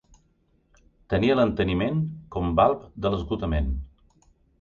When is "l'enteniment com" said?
1.39-2.49